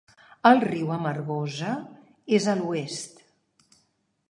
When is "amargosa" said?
0.95-1.75